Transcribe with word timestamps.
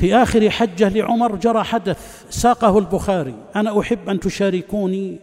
في 0.00 0.14
آخر 0.14 0.50
حجة 0.50 0.88
لعمر 0.88 1.36
جرى 1.36 1.64
حدث 1.64 2.24
ساقه 2.30 2.78
البخاري 2.78 3.34
أنا 3.56 3.80
أحب 3.80 4.08
أن 4.08 4.20
تشاركوني 4.20 5.18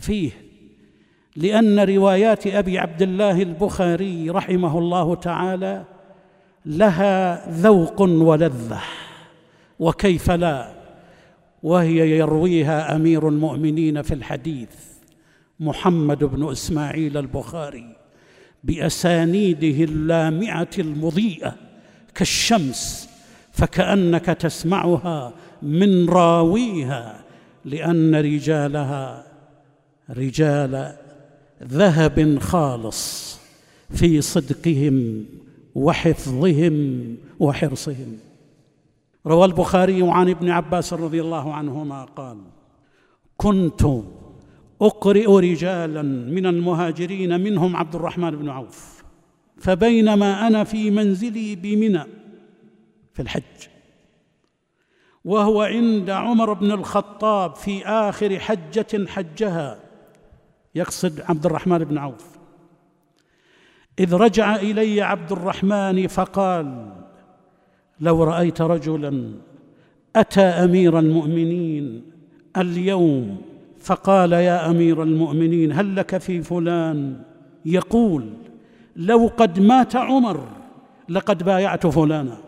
فيه 0.00 0.30
لأن 1.36 1.80
روايات 1.80 2.46
أبي 2.46 2.78
عبد 2.78 3.02
الله 3.02 3.42
البخاري 3.42 4.30
رحمه 4.30 4.78
الله 4.78 5.14
تعالى 5.14 5.84
لها 6.66 7.50
ذوق 7.50 8.00
ولذة 8.00 8.80
وكيف 9.78 10.30
لا؟ 10.30 10.74
وهي 11.62 12.18
يرويها 12.18 12.96
أمير 12.96 13.28
المؤمنين 13.28 14.02
في 14.02 14.14
الحديث 14.14 14.70
محمد 15.60 16.24
بن 16.24 16.50
إسماعيل 16.50 17.16
البخاري 17.16 17.96
بأسانيده 18.64 19.84
اللامعة 19.84 20.70
المضيئة 20.78 21.56
كالشمس 22.14 23.07
فكأنك 23.58 24.24
تسمعها 24.24 25.32
من 25.62 26.08
راويها 26.08 27.24
لأن 27.64 28.14
رجالها 28.14 29.24
رجال 30.10 30.92
ذهب 31.62 32.38
خالص 32.38 33.38
في 33.90 34.20
صدقهم 34.20 35.24
وحفظهم 35.74 37.16
وحرصهم. 37.40 38.18
روى 39.26 39.44
البخاري 39.44 40.02
عن 40.02 40.28
ابن 40.28 40.50
عباس 40.50 40.92
رضي 40.92 41.20
الله 41.20 41.54
عنهما 41.54 42.04
قال 42.04 42.36
كنت 43.36 43.82
أقرئ 44.82 45.26
رجالا 45.26 46.02
من 46.02 46.46
المهاجرين 46.46 47.40
منهم 47.40 47.76
عبد 47.76 47.94
الرحمن 47.94 48.30
بن 48.30 48.48
عوف 48.48 49.02
فبينما 49.56 50.46
أنا 50.46 50.64
في 50.64 50.90
منزلي 50.90 51.56
بمنى 51.56 52.17
في 53.18 53.22
الحج. 53.24 53.68
وهو 55.24 55.62
عند 55.62 56.10
عمر 56.10 56.52
بن 56.52 56.72
الخطاب 56.72 57.54
في 57.54 57.86
آخر 57.86 58.38
حجة 58.38 59.06
حجها 59.06 59.78
يقصد 60.74 61.20
عبد 61.20 61.46
الرحمن 61.46 61.78
بن 61.78 61.98
عوف. 61.98 62.38
إذ 63.98 64.14
رجع 64.14 64.56
إلي 64.56 65.02
عبد 65.02 65.32
الرحمن 65.32 66.06
فقال 66.06 66.92
لو 68.00 68.24
رأيت 68.24 68.60
رجلا 68.60 69.32
أتى 70.16 70.40
أمير 70.40 70.98
المؤمنين 70.98 72.02
اليوم 72.56 73.42
فقال 73.80 74.32
يا 74.32 74.70
أمير 74.70 75.02
المؤمنين 75.02 75.72
هل 75.72 75.96
لك 75.96 76.18
في 76.18 76.42
فلان؟ 76.42 77.22
يقول 77.64 78.32
لو 78.96 79.30
قد 79.36 79.60
مات 79.60 79.96
عمر 79.96 80.48
لقد 81.08 81.42
بايعت 81.42 81.86
فلانا. 81.86 82.47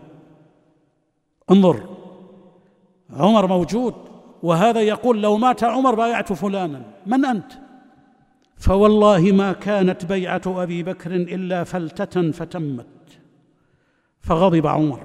انظر 1.50 1.82
عمر 3.10 3.46
موجود 3.46 3.94
وهذا 4.42 4.80
يقول 4.80 5.22
لو 5.22 5.36
مات 5.36 5.64
عمر 5.64 5.94
بايعت 5.94 6.32
فلانا 6.32 6.82
من 7.06 7.24
أنت؟ 7.24 7.52
فوالله 8.56 9.20
ما 9.20 9.52
كانت 9.52 10.04
بيعة 10.04 10.42
أبي 10.46 10.82
بكر 10.82 11.14
إلا 11.14 11.64
فلتة 11.64 12.30
فتمت 12.30 12.86
فغضب 14.20 14.66
عمر. 14.66 15.00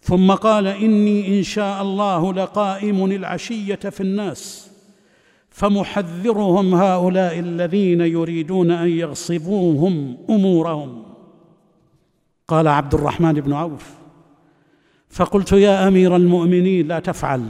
ثم 0.00 0.32
قال 0.32 0.66
إني 0.66 1.38
إن 1.38 1.42
شاء 1.42 1.82
الله 1.82 2.32
لقائم 2.32 3.04
العشية 3.04 3.74
في 3.74 4.00
الناس 4.00 4.70
فمحذرهم 5.50 6.74
هؤلاء 6.74 7.38
الذين 7.38 8.00
يريدون 8.00 8.70
أن 8.70 8.88
يغصبوهم 8.88 10.16
أمورهم. 10.30 11.04
قال 12.48 12.68
عبد 12.68 12.94
الرحمن 12.94 13.32
بن 13.32 13.52
عوف 13.52 14.05
فقلت 15.10 15.52
يا 15.52 15.88
أمير 15.88 16.16
المؤمنين 16.16 16.88
لا 16.88 16.98
تفعل. 16.98 17.42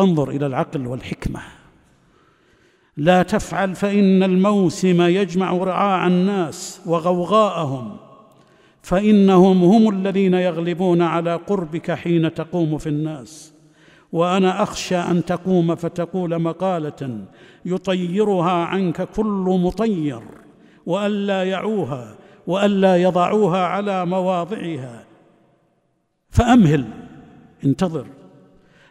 انظر 0.00 0.30
إلى 0.30 0.46
العقل 0.46 0.86
والحكمة. 0.86 1.40
لا 2.96 3.22
تفعل 3.22 3.74
فإن 3.74 4.22
الموسم 4.22 5.02
يجمع 5.02 5.52
رعاع 5.52 6.06
الناس 6.06 6.80
وغوغاءهم. 6.86 7.96
فإنهم 8.82 9.62
هم 9.62 9.88
الذين 9.88 10.34
يغلبون 10.34 11.02
على 11.02 11.34
قربك 11.34 11.90
حين 11.90 12.34
تقوم 12.34 12.78
في 12.78 12.88
الناس. 12.88 13.52
وأنا 14.12 14.62
أخشى 14.62 14.96
أن 14.96 15.24
تقوم 15.24 15.74
فتقول 15.74 16.38
مقالة 16.38 17.20
يطيرها 17.64 18.52
عنك 18.52 19.02
كل 19.02 19.60
مطير 19.62 20.22
وألا 20.86 21.44
يعوها 21.44 22.14
وألا 22.46 22.96
يضعوها 22.96 23.66
على 23.66 24.06
مواضعها. 24.06 25.05
فأمهل 26.36 26.84
انتظر. 27.64 28.06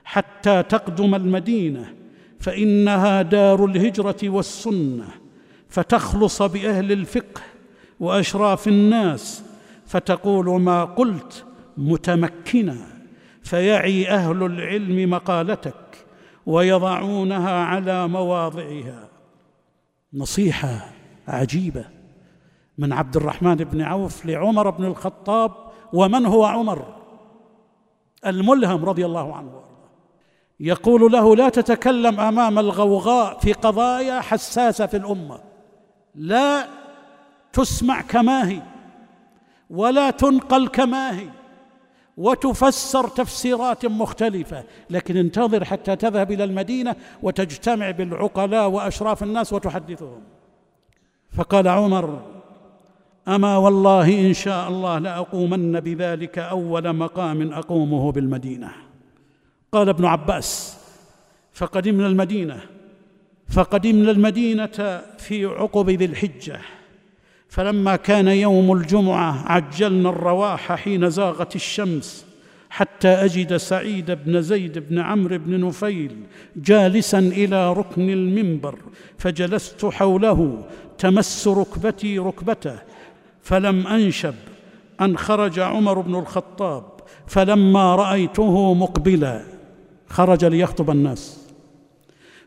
حتى 0.03 0.63
تقدم 0.63 1.15
المدينة 1.15 1.93
فإنها 2.39 3.21
دار 3.21 3.65
الهجرة 3.65 4.29
والسنة. 4.29 5.07
فتخلص 5.69 6.41
بأهل 6.41 6.91
الفقه 6.91 7.41
وأشراف 7.99 8.67
الناس 8.67 9.43
فتقول 9.85 10.61
ما 10.61 10.85
قلت 10.85 11.45
متمكنا 11.77 12.77
فيعي 13.43 14.09
أهل 14.09 14.43
العلم 14.43 15.09
مقالتك 15.09 16.05
ويضعونها 16.45 17.63
على 17.65 18.07
مواضعها. 18.07 19.09
نصيحة 20.13 20.85
عجيبة. 21.27 21.85
من 22.77 22.93
عبد 22.93 23.15
الرحمن 23.15 23.55
بن 23.55 23.81
عوف 23.81 24.25
لعمر 24.25 24.69
بن 24.69 24.85
الخطاب 24.85 25.51
ومن 25.93 26.25
هو 26.25 26.45
عمر؟ 26.45 27.04
الملهم 28.25 28.85
رضي 28.85 29.05
الله 29.05 29.35
عنه 29.35 29.61
يقول 30.59 31.11
له 31.11 31.35
لا 31.35 31.49
تتكلم 31.49 32.19
أمام 32.19 32.59
الغوغاء 32.59 33.39
في 33.39 33.53
قضايا 33.53 34.21
حساسة 34.21 34.85
في 34.85 34.97
الأمة. 34.97 35.39
لا 36.15 36.67
تسمع 37.53 38.01
كما 38.01 38.49
هي 38.49 38.61
ولا 39.69 40.09
تنقل 40.09 40.67
كما 40.67 41.19
هي 41.19 41.29
وتفسر 42.17 43.07
تفسيرات 43.07 43.85
مختلفة 43.85 44.63
لكن 44.89 45.17
انتظر 45.17 45.65
حتى 45.65 45.95
تذهب 45.95 46.31
إلى 46.31 46.43
المدينة 46.43 46.95
وتجتمع 47.23 47.91
بالعقلاء 47.91 48.69
وأشراف 48.69 49.23
الناس 49.23 49.53
وتحدثهم. 49.53 50.23
فقال 51.31 51.67
عمر 51.67 52.34
أما 53.27 53.57
والله 53.57 54.27
إن 54.27 54.33
شاء 54.33 54.69
الله 54.69 54.99
لأقومن 54.99 55.79
بذلك 55.79 56.39
أول 56.39 56.93
مقام 56.93 57.53
أقومه 57.53 58.11
بالمدينة. 58.11 58.71
قال 59.71 59.89
ابن 59.89 60.05
عباس 60.05 60.77
فقدمنا 61.53 62.07
المدينة 62.07 62.59
فقدمنا 63.49 64.11
المدينة 64.11 65.01
في 65.17 65.45
عقب 65.45 65.89
ذي 65.89 66.05
الحجة. 66.05 66.59
فلما 67.49 67.95
كان 67.95 68.27
يوم 68.27 68.71
الجمعة 68.71 69.51
عجلنا 69.51 70.09
الرواح 70.09 70.75
حين 70.75 71.09
زاغت 71.09 71.55
الشمس 71.55 72.25
حتى 72.69 73.07
أجد 73.07 73.57
سعيد 73.57 74.11
بن 74.11 74.41
زيد 74.41 74.79
بن 74.79 74.99
عمرو 74.99 75.37
بن 75.37 75.65
نفيل 75.65 76.15
جالسا 76.55 77.19
إلى 77.19 77.73
ركن 77.73 78.09
المنبر 78.09 78.79
فجلست 79.17 79.85
حوله 79.85 80.63
تمس 80.97 81.47
ركبتي 81.47 82.19
ركبته 82.19 82.75
فلم 83.45 83.87
أنشب 83.87 84.35
أن 85.01 85.17
خرج 85.17 85.59
عمر 85.59 85.99
بن 85.99 86.15
الخطاب 86.15 86.83
فلما 87.27 87.95
رأيته 87.95 88.73
مقبلا 88.73 89.45
خرج 90.09 90.45
ليخطب 90.45 90.89
الناس. 90.89 91.47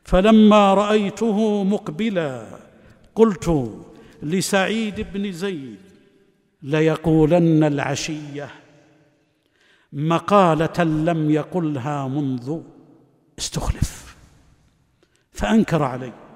فلما 0.05 0.75
رأيته 0.75 1.65
مقبلا 1.65 2.47
قلت 3.15 3.75
لسعيد 4.23 5.07
بن 5.13 5.33
زيد 5.33 5.79
ليقولن 6.63 7.65
العشية 7.65 8.51
مقالة 9.93 10.85
لم 10.85 11.31
يقلها 11.31 12.09
منذ 12.09 12.61
استخلف 13.39 14.17
فأنكر 15.33 15.83
عليه. 15.83 16.28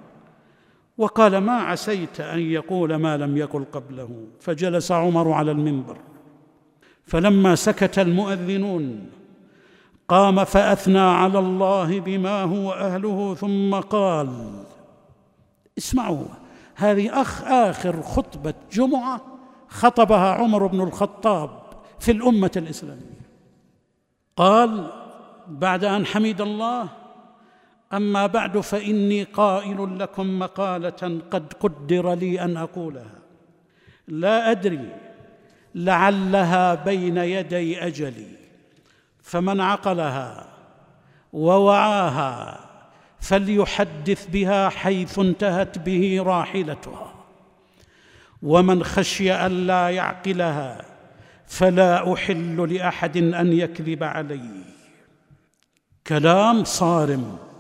وقال 0.99 1.39
ما 1.39 1.53
عسيت 1.53 2.21
أن 2.21 2.39
يقول 2.39 2.95
ما 2.95 3.17
لم 3.17 3.37
يقل 3.37 3.65
قبله. 3.73 4.27
فجلس 4.41 4.93
عمر 4.93 5.33
على 5.33 5.51
المنبر. 5.51 5.99
فلما 7.07 7.55
سكت 7.55 7.99
المؤذنون 7.99 9.11
قام 10.09 10.45
فأثنى 10.45 10.99
على 10.99 11.39
الله 11.39 12.01
بما 12.01 12.43
هو 12.43 12.73
أهله 12.73 13.35
ثم 13.35 13.75
قال 13.75 14.29
اسمعوا 15.79 16.25
هذه 16.75 17.21
أخ 17.21 17.45
آخر 17.45 18.03
خطبة 18.03 18.55
جمعة 18.73 19.21
خطبها 19.69 20.33
عمر 20.33 20.67
بن 20.67 20.81
الخطاب 20.81 21.51
في 21.99 22.13
الأمة 22.13 22.51
الإسلامية. 22.57 23.23
قال 24.37 24.91
بعد 25.49 25.85
أن 25.85 26.07
حمد 26.07 26.41
الله 26.41 26.89
أما 27.95 28.27
بعد 28.27 28.61
فإني 28.61 29.23
قائل 29.23 29.99
لكم 29.99 30.39
مقالة 30.39 31.21
قد 31.31 31.53
قدر 31.61 32.15
لي 32.15 32.41
أن 32.41 32.57
أقولها. 32.57 33.19
لا 34.09 34.51
أدري 34.51 34.97
لعلها 35.75 36.75
بين 36.75 37.17
يدي 37.17 37.87
أجلي. 37.87 38.27
فمن 39.23 39.61
عقلها 39.61 40.49
ووعاها 41.33 42.61
فليحدث 43.21 44.27
بها 44.27 44.69
حيث 44.69 45.19
انتهت 45.19 45.79
به 45.79 46.23
راحلتها. 46.27 47.15
ومن 48.43 48.85
خشي 48.85 49.33
أن 49.33 49.67
لا 49.67 49.91
يعقلها 49.91 50.85
فلا 51.47 52.13
أحل 52.13 52.75
لأحد 52.75 53.17
أن 53.17 53.53
يكذب 53.53 54.03
علي. 54.03 54.51
كلام 56.07 56.65
صارم. 56.65 57.52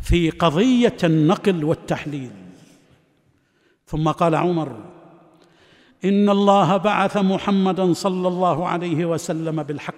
في 0.00 0.30
قضية 0.30 0.96
النقل 1.04 1.64
والتحليل. 1.64 2.30
ثم 3.86 4.08
قال 4.08 4.34
عمر 4.34 4.76
إن 6.04 6.28
الله 6.28 6.76
بعث 6.76 7.16
محمدا 7.16 7.92
صلى 7.92 8.28
الله 8.28 8.68
عليه 8.68 9.04
وسلم 9.04 9.62
بالحق 9.62 9.94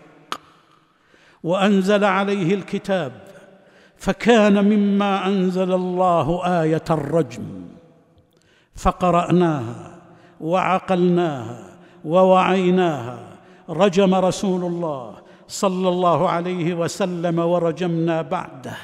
وأنزل 1.43 2.05
عليه 2.05 2.55
الكتاب 2.55 3.12
فكان 3.97 4.64
مما 4.64 5.26
أنزل 5.26 5.73
الله 5.73 6.43
آية 6.62 6.85
الرجم 6.91 7.64
فقرأناها 8.75 9.99
وعقلناها 10.41 11.79
ووعيناها 12.05 13.19
رجم 13.69 14.14
رسول 14.14 14.64
الله 14.64 15.14
صلى 15.49 15.88
الله 15.88 16.29
عليه 16.29 16.75
وسلم 16.75 17.38
ورجمنا 17.38 18.23
بعده. 18.23 18.76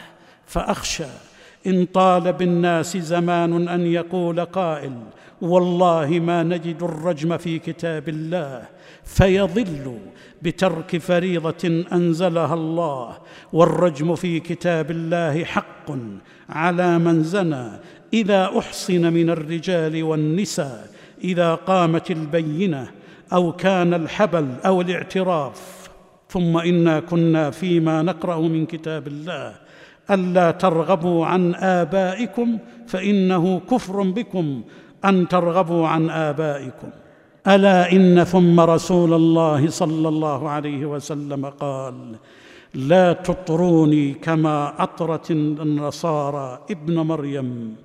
فأخشى 0.46 1.04
إن 1.66 1.84
طال 1.84 2.32
بالناس 2.32 2.96
زمان 2.96 3.69
أن 3.69 3.87
يقول 3.87 4.44
قائل 4.44 4.93
والله 5.40 6.08
ما 6.08 6.43
نجد 6.43 6.82
الرجم 6.82 7.37
في 7.37 7.58
كتاب 7.58 8.08
الله 8.08 8.62
فيضل 9.04 9.98
بترك 10.43 10.96
فريضة 10.96 11.84
أنزلها 11.93 12.54
الله 12.54 13.16
والرجم 13.52 14.14
في 14.14 14.40
كتاب 14.40 14.90
الله 14.90 15.44
حق 15.44 15.90
على 16.49 16.99
من 16.99 17.22
زنى 17.22 17.69
إذا 18.12 18.50
أحصن 18.58 19.12
من 19.12 19.31
الرجال 19.31 20.02
والنساء 20.02 20.88
إذا 21.25 21.54
قامت 21.54 22.10
البينة 22.10 22.90
أو 23.32 23.52
كان 23.52 23.94
الحبل 23.94 24.49
أو 24.66 24.81
الاعتراف 24.81 25.88
ثم 26.28 26.56
إنا 26.56 27.00
كنا 27.00 27.50
فيما 27.50 28.02
نقرأ 28.02 28.40
من 28.40 28.66
كتاب 28.66 29.06
الله 29.06 29.54
ألا 30.10 30.50
ترغبوا 30.50 31.26
عن 31.26 31.54
آبائكم 31.54 32.58
فإنه 32.86 33.60
كفر 33.60 34.02
بكم 34.02 34.62
أن 35.04 35.28
ترغبوا 35.28 35.86
عن 35.88 36.10
آبائكم. 36.10 36.90
ألا 37.46 37.92
إن 37.92 38.24
ثم 38.24 38.60
رسول 38.60 39.14
الله 39.14 39.70
صلى 39.70 40.08
الله 40.08 40.48
عليه 40.48 40.86
وسلم 40.86 41.46
قال 41.46 42.16
لا 42.74 43.12
تطروني 43.12 44.14
كما 44.14 44.82
أطرت 44.82 45.30
النصارى 45.30 46.60
ابن 46.70 46.94
مريم 47.00 47.76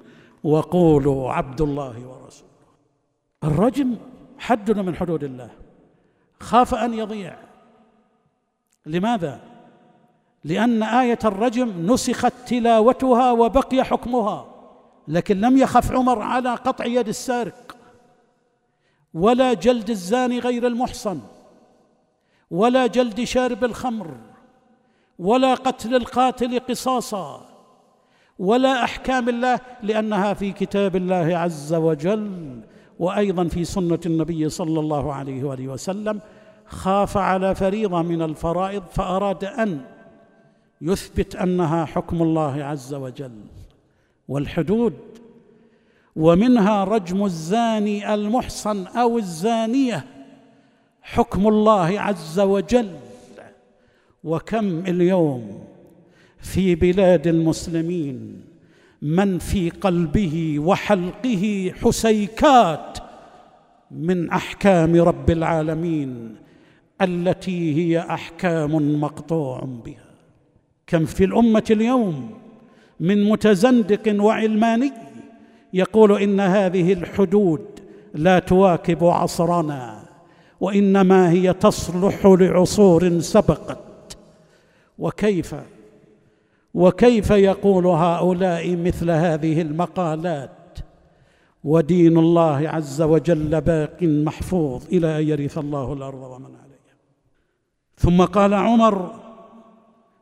وقولوا 0.43 1.31
عبد 1.31 1.61
الله 1.61 1.95
ورسوله. 2.07 2.51
الرجم 3.43 3.95
حد 4.39 4.71
من 4.79 4.95
حدود 4.95 5.23
الله. 5.23 5.49
خاف 6.39 6.75
أن 6.75 6.93
يضيع. 6.93 7.35
لماذا؟ 8.85 9.50
لأن 10.43 10.83
آية 10.83 11.19
الرجم 11.25 11.93
نسخت 11.93 12.33
تلاوتها 12.47 13.31
وبقي 13.31 13.83
حكمها 13.83 14.47
لكن 15.07 15.41
لم 15.41 15.57
يخف 15.57 15.91
عمر 15.91 16.21
على 16.21 16.49
قطع 16.49 16.85
يد 16.85 17.07
السارق 17.07 17.77
ولا 19.13 19.53
جلد 19.53 19.89
الزاني 19.89 20.39
غير 20.39 20.67
المحصن 20.67 21.19
ولا 22.51 22.87
جلد 22.87 23.23
شارب 23.23 23.63
الخمر 23.63 24.17
ولا 25.19 25.53
قتل 25.53 25.95
القاتل 25.95 26.59
قصاصا 26.59 27.45
ولا 28.39 28.83
أحكام 28.83 29.29
الله 29.29 29.59
لأنها 29.83 30.33
في 30.33 30.51
كتاب 30.51 30.95
الله 30.95 31.37
عز 31.37 31.73
وجل 31.73 32.61
وأيضا 32.99 33.47
في 33.47 33.65
سنة 33.65 33.99
النبي 34.05 34.49
صلى 34.49 34.79
الله 34.79 35.13
عليه 35.13 35.43
وآله 35.43 35.67
وسلم 35.67 36.19
خاف 36.65 37.17
على 37.17 37.55
فريضة 37.55 38.01
من 38.01 38.21
الفرائض 38.21 38.83
فأراد 38.91 39.43
أن 39.43 39.81
يثبت 40.81 41.35
أنها 41.35 41.85
حكم 41.85 42.21
الله 42.21 42.63
عز 42.63 42.93
وجل. 42.93 43.39
والحدود 44.27 44.93
ومنها 46.15 46.83
رجم 46.83 47.25
الزاني 47.25 48.13
المحصن 48.13 48.87
أو 48.87 49.17
الزانية 49.17 50.05
حكم 51.01 51.47
الله 51.47 51.99
عز 52.01 52.39
وجل. 52.39 52.95
وكم 54.23 54.79
اليوم 54.79 55.63
في 56.39 56.75
بلاد 56.75 57.27
المسلمين 57.27 58.41
من 59.01 59.39
في 59.39 59.69
قلبه 59.69 60.59
وحلقه 60.59 61.73
حسيكات 61.81 62.97
من 63.91 64.29
أحكام 64.29 64.95
رب 64.95 65.29
العالمين 65.29 66.35
التي 67.01 67.75
هي 67.75 67.99
أحكام 67.99 69.01
مقطوع 69.01 69.59
بها. 69.85 70.10
كم 70.91 71.05
في 71.05 71.23
الأمة 71.23 71.63
اليوم 71.71 72.31
من 72.99 73.29
متزندق 73.29 74.23
وعلماني 74.23 74.91
يقول 75.73 76.21
إن 76.21 76.39
هذه 76.39 76.93
الحدود 76.93 77.65
لا 78.13 78.39
تواكب 78.39 79.03
عصرنا 79.03 80.03
وإنما 80.59 81.31
هي 81.31 81.53
تصلح 81.53 82.25
لعصور 82.25 83.19
سبقت. 83.19 84.17
وكيف؟ 84.99 85.55
وكيف 86.73 87.29
يقول 87.29 87.87
هؤلاء 87.87 88.75
مثل 88.75 89.11
هذه 89.11 89.61
المقالات؟ 89.61 90.79
ودين 91.63 92.17
الله 92.17 92.69
عز 92.69 93.01
وجل 93.01 93.61
باق 93.61 93.97
محفوظ 94.01 94.85
إلى 94.85 95.19
ان 95.19 95.27
يرث 95.27 95.57
الله 95.57 95.93
الأرض 95.93 96.21
ومن 96.21 96.55
عليها. 96.55 96.97
ثم 97.97 98.25
قال 98.25 98.53
عمر 98.53 99.11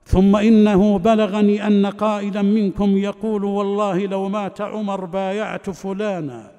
ثم 0.09 0.35
إنه 0.35 0.97
بلغني 0.97 1.67
أن 1.67 1.85
قائلا 1.85 2.41
منكم 2.41 2.97
يقول 2.97 3.44
والله 3.44 4.06
لو 4.06 4.29
مات 4.29 4.61
عمر 4.61 5.06
بايعت 5.06 5.69
فلانا 5.69 6.51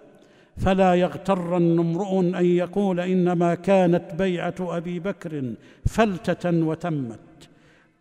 فلا 0.56 0.94
يغترن 0.94 1.78
امرؤ 1.78 2.20
أن 2.20 2.44
يقول 2.44 3.00
إنما 3.00 3.54
كانت 3.54 4.14
بيعة 4.14 4.54
أبي 4.60 5.00
بكر 5.00 5.54
فلتة 5.86 6.64
وتمت. 6.66 7.48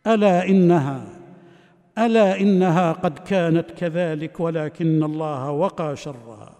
ألا 0.08 0.48
إنها 0.48 1.04
ألا 1.98 2.40
إنها 2.42 2.92
قد 2.92 3.20
كانت 3.20 3.72
كذلك 3.72 4.40
ولكن 4.40 5.04
الله 5.04 5.52
وقى 5.52 5.96
شرها. 5.96 6.56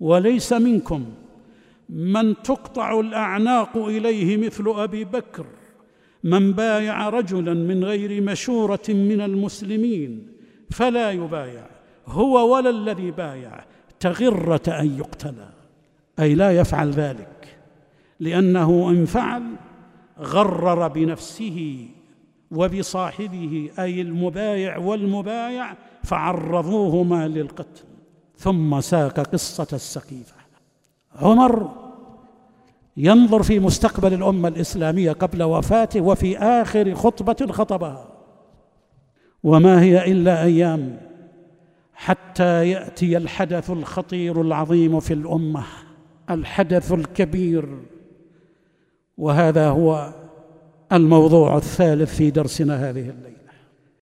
وليس 0.00 0.52
منكم 0.52 1.04
من 1.88 2.42
تقطع 2.42 3.00
الأعناق 3.00 3.76
إليه 3.76 4.36
مثل 4.36 4.64
أبي 4.76 5.04
بكر 5.04 5.46
من 6.24 6.52
بايع 6.52 7.08
رجلا 7.08 7.54
من 7.54 7.84
غير 7.84 8.22
مشورة 8.22 8.82
من 8.88 9.20
المسلمين 9.20 10.28
فلا 10.70 11.10
يبايع 11.10 11.66
هو 12.06 12.54
ولا 12.54 12.70
الذي 12.70 13.10
بايع 13.10 13.64
تغرة 14.00 14.62
أن 14.68 14.98
يقتل. 14.98 15.34
أي 16.20 16.34
لا 16.34 16.50
يفعل 16.50 16.90
ذلك 16.90 17.58
لأنه 18.20 18.90
إن 18.90 19.04
فعل 19.04 19.42
غرر 20.18 20.88
بنفسه 20.88 21.88
وبصاحبه 22.50 23.70
أي 23.78 24.00
المبايع 24.00 24.78
والمبايع 24.78 25.74
فعرضوهما 26.02 27.28
للقتل 27.28 27.84
ثم 28.36 28.80
ساق 28.80 29.20
قصة 29.20 29.68
السقيفة. 29.72 30.34
عمر 31.14 31.81
ينظر 32.96 33.42
في 33.42 33.58
مستقبل 33.58 34.14
الأمة 34.14 34.48
الإسلامية 34.48 35.12
قبل 35.12 35.42
وفاته 35.42 36.00
وفي 36.00 36.38
آخر 36.38 36.94
خطبة 36.94 37.52
خطبها. 37.52 38.08
وما 39.42 39.82
هي 39.82 40.12
إلا 40.12 40.42
أيام 40.42 41.00
حتى 41.94 42.70
يأتي 42.70 43.16
الحدث 43.16 43.70
الخطير 43.70 44.40
العظيم 44.40 45.00
في 45.00 45.14
الأمة 45.14 45.64
الحدث 46.30 46.92
الكبير. 46.92 47.68
وهذا 49.18 49.68
هو 49.68 50.12
الموضوع 50.92 51.56
الثالث 51.56 52.16
في 52.16 52.30
درسنا 52.30 52.90
هذه 52.90 53.08
الليلة. 53.08 53.41